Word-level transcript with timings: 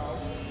well. 0.00 0.49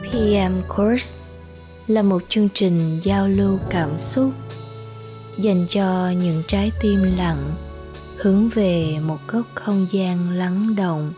PM 0.00 0.52
Course 0.76 1.14
là 1.86 2.02
một 2.02 2.22
chương 2.28 2.48
trình 2.54 3.00
giao 3.02 3.28
lưu 3.28 3.58
cảm 3.70 3.98
xúc 3.98 4.32
dành 5.36 5.66
cho 5.70 6.10
những 6.10 6.42
trái 6.48 6.72
tim 6.80 7.02
lặng, 7.16 7.50
hướng 8.16 8.48
về 8.48 8.98
một 9.06 9.18
góc 9.28 9.46
không 9.54 9.86
gian 9.90 10.30
lắng 10.30 10.74
động, 10.76 11.12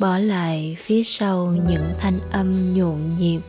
bỏ 0.00 0.18
lại 0.18 0.76
phía 0.80 1.02
sau 1.04 1.54
những 1.68 1.84
thanh 1.98 2.18
âm 2.30 2.74
nhộn 2.74 2.98
nhịp, 3.18 3.40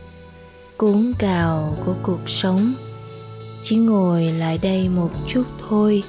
cuốn 0.76 1.12
cào 1.18 1.76
của 1.86 1.94
cuộc 2.02 2.28
sống. 2.28 2.72
Chỉ 3.62 3.76
ngồi 3.76 4.26
lại 4.26 4.58
đây 4.62 4.88
một 4.88 5.10
chút 5.28 5.44
thôi, 5.68 6.02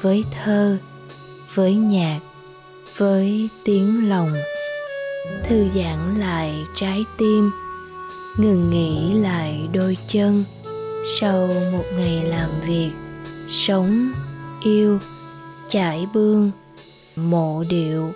với 0.00 0.24
thơ, 0.42 0.76
với 1.54 1.74
nhạc, 1.74 2.20
với 2.96 3.48
tiếng 3.64 4.08
lòng 4.08 4.32
thư 5.48 5.68
giãn 5.74 6.18
lại 6.18 6.64
trái 6.74 7.04
tim, 7.18 7.50
ngừng 8.36 8.70
nghỉ 8.70 9.14
lại 9.14 9.68
đôi 9.72 9.96
chân. 10.08 10.44
Sau 11.20 11.48
một 11.72 11.84
ngày 11.96 12.24
làm 12.24 12.50
việc, 12.66 12.90
sống 13.48 14.12
yêu 14.62 14.98
chải 15.68 16.06
bương, 16.14 16.50
mộ 17.16 17.64
điệu. 17.68 18.12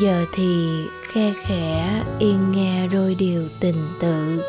Giờ 0.00 0.24
thì 0.34 0.66
khe 1.12 1.32
khẽ 1.46 2.02
yên 2.18 2.52
nghe 2.52 2.88
đôi 2.92 3.14
điều 3.14 3.44
tình 3.60 3.88
tự, 4.00 4.42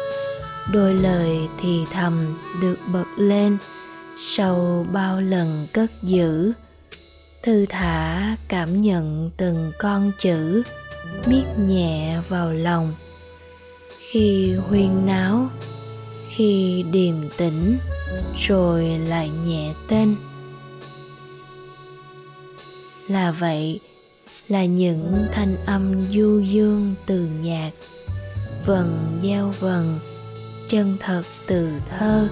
đôi 0.71 0.93
lời 0.93 1.39
thì 1.61 1.83
thầm 1.91 2.37
được 2.61 2.79
bật 2.93 3.05
lên. 3.17 3.57
Sau 4.17 4.85
bao 4.93 5.21
lần 5.21 5.67
cất 5.73 5.91
giữ 6.01 6.53
thư 7.43 7.65
thả 7.69 8.35
cảm 8.47 8.81
nhận 8.81 9.31
từng 9.37 9.71
con 9.79 10.11
chữ, 10.19 10.63
miết 11.27 11.43
nhẹ 11.67 12.19
vào 12.29 12.53
lòng. 12.53 12.93
Khi 13.99 14.53
huyên 14.53 15.05
náo, 15.05 15.49
khi 16.29 16.85
điềm 16.91 17.29
tĩnh, 17.37 17.77
rồi 18.47 18.83
lại 19.07 19.29
nhẹ 19.45 19.73
tên. 19.87 20.15
Là 23.07 23.31
vậy 23.31 23.79
là 24.47 24.65
những 24.65 25.25
thanh 25.31 25.65
âm 25.65 26.01
du 26.11 26.39
dương 26.39 26.95
từ 27.05 27.27
nhạc, 27.43 27.71
vần 28.65 29.19
gieo 29.23 29.53
vần, 29.59 29.99
chân 30.69 30.97
thật 30.99 31.21
từ 31.47 31.69
thơ. 31.89 32.27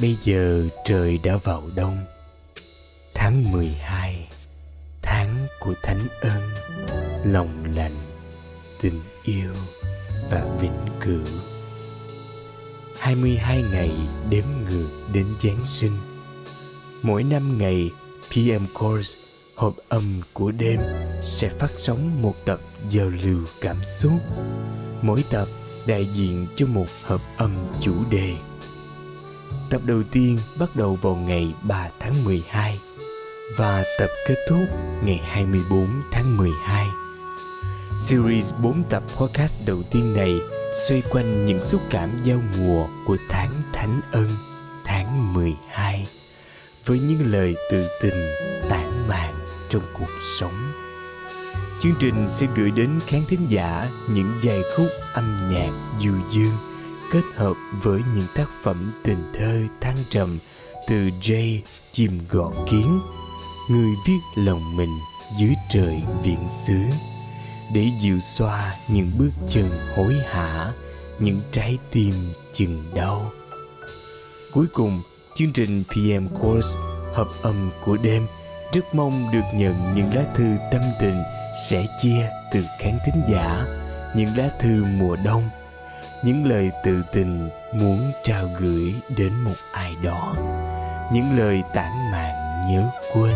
Bây 0.00 0.16
giờ 0.22 0.68
trời 0.84 1.18
đã 1.24 1.36
vào 1.36 1.62
đông. 1.76 1.98
Tháng 3.14 3.52
12 3.52 4.28
Tháng 5.02 5.46
của 5.60 5.74
thánh 5.82 6.08
ân 6.20 6.42
Lòng 7.24 7.64
lành, 7.76 7.94
Tình 8.80 9.00
yêu 9.24 9.54
Và 10.30 10.56
vĩnh 10.60 10.86
cửu. 11.00 11.40
22 13.00 13.62
ngày 13.72 13.90
đếm 14.30 14.44
ngược 14.68 14.90
đến 15.12 15.26
Giáng 15.42 15.66
sinh. 15.66 15.98
Mỗi 17.02 17.22
năm 17.22 17.58
ngày 17.58 17.90
PM 18.30 18.64
Course, 18.74 19.18
Hộp 19.54 19.74
âm 19.88 20.20
của 20.32 20.50
đêm, 20.50 20.80
sẽ 21.22 21.48
phát 21.48 21.70
sóng 21.78 22.22
một 22.22 22.34
tập 22.44 22.60
giao 22.90 23.08
lưu 23.08 23.40
cảm 23.60 23.76
xúc. 23.84 24.20
Mỗi 25.02 25.24
tập 25.30 25.48
đại 25.86 26.06
diện 26.06 26.46
cho 26.56 26.66
một 26.66 26.86
hợp 27.02 27.20
âm 27.36 27.52
chủ 27.80 27.94
đề. 28.10 28.34
Tập 29.70 29.80
đầu 29.84 30.02
tiên 30.12 30.38
bắt 30.58 30.76
đầu 30.76 30.98
vào 31.02 31.14
ngày 31.14 31.54
3 31.62 31.88
tháng 32.00 32.24
12 32.24 32.80
và 33.56 33.84
tập 33.98 34.08
kết 34.28 34.36
thúc 34.48 34.64
ngày 35.04 35.20
24 35.24 35.86
tháng 36.12 36.36
12. 36.36 36.86
Series 37.98 38.52
4 38.62 38.82
tập 38.90 39.02
podcast 39.16 39.66
đầu 39.66 39.82
tiên 39.82 40.14
này 40.14 40.40
xoay 40.88 41.02
quanh 41.10 41.46
những 41.46 41.64
xúc 41.64 41.80
cảm 41.90 42.10
giao 42.24 42.42
mùa 42.58 42.86
của 43.06 43.16
tháng 43.28 43.50
Thánh 43.72 44.00
Ân, 44.12 44.28
tháng 44.84 45.34
12, 45.34 46.06
với 46.86 47.00
những 47.00 47.32
lời 47.32 47.56
tự 47.70 47.88
tình 48.02 48.34
tản 48.68 49.08
mạn 49.08 49.34
trong 49.68 49.82
cuộc 49.98 50.10
sống. 50.40 50.72
Chương 51.80 51.94
trình 52.00 52.26
sẽ 52.28 52.46
gửi 52.56 52.70
đến 52.70 52.90
khán 53.06 53.22
thính 53.28 53.46
giả 53.48 53.88
những 54.08 54.32
giai 54.42 54.62
khúc 54.76 54.88
âm 55.12 55.48
nhạc 55.52 55.70
du 56.00 56.12
dương 56.30 56.52
kết 57.12 57.22
hợp 57.34 57.56
với 57.82 58.02
những 58.14 58.26
tác 58.34 58.46
phẩm 58.62 58.92
tình 59.04 59.32
thơ 59.34 59.60
thăng 59.80 59.96
trầm 60.10 60.38
từ 60.88 60.96
Jay 61.20 61.60
chim 61.92 62.18
gọt 62.30 62.52
kiến, 62.70 63.00
người 63.70 63.90
viết 64.06 64.18
lòng 64.34 64.76
mình 64.76 64.98
dưới 65.38 65.54
trời 65.68 66.02
viện 66.22 66.48
xứ 66.66 66.74
để 67.74 67.86
dịu 68.00 68.20
xoa 68.20 68.74
những 68.88 69.10
bước 69.18 69.30
chân 69.48 69.70
hối 69.96 70.14
hả, 70.26 70.72
những 71.18 71.40
trái 71.52 71.78
tim 71.90 72.12
chừng 72.52 72.84
đau. 72.94 73.32
Cuối 74.52 74.66
cùng, 74.72 75.00
chương 75.34 75.52
trình 75.52 75.84
PM 75.84 76.26
Course 76.40 76.78
hợp 77.14 77.28
âm 77.42 77.70
của 77.84 77.96
đêm 78.02 78.26
rất 78.72 78.94
mong 78.94 79.32
được 79.32 79.44
nhận 79.54 79.94
những 79.94 80.14
lá 80.14 80.24
thư 80.34 80.44
tâm 80.72 80.80
tình 81.00 81.22
sẻ 81.68 81.86
chia 82.02 82.30
từ 82.52 82.64
khán 82.78 82.98
thính 83.06 83.22
giả, 83.28 83.66
những 84.16 84.36
lá 84.36 84.50
thư 84.60 84.84
mùa 84.98 85.16
đông 85.24 85.42
những 86.26 86.46
lời 86.46 86.70
tự 86.84 87.02
tình 87.12 87.48
muốn 87.72 88.12
trao 88.24 88.48
gửi 88.58 88.94
đến 89.16 89.32
một 89.32 89.54
ai 89.72 89.96
đó 90.02 90.34
những 91.12 91.38
lời 91.38 91.62
tản 91.74 92.10
mạn 92.12 92.34
nhớ 92.68 92.90
quên 93.14 93.34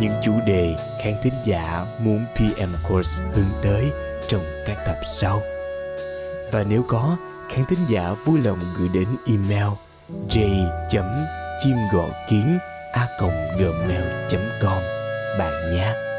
những 0.00 0.12
chủ 0.22 0.32
đề 0.46 0.76
khán 1.02 1.14
thính 1.22 1.32
giả 1.44 1.86
muốn 1.98 2.24
PM 2.34 2.88
Course 2.88 3.24
hướng 3.34 3.62
tới 3.62 3.90
trong 4.28 4.42
các 4.66 4.76
tập 4.86 4.96
sau. 5.06 5.42
Và 6.52 6.64
nếu 6.68 6.84
có, 6.88 7.16
khán 7.50 7.64
thính 7.64 7.78
giả 7.88 8.14
vui 8.24 8.40
lòng 8.40 8.58
gửi 8.78 8.88
đến 8.94 9.06
email 9.26 9.72
j 10.28 10.66
chim 11.62 11.76
gõ 11.92 12.06
kiến 12.28 12.58
a 12.92 13.06
gmail 13.58 14.04
com 14.60 14.82
bạn 15.38 15.52
nhé. 15.74 16.09